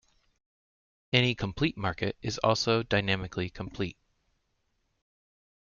[1.13, 3.97] Any complete market is also dynamically complete.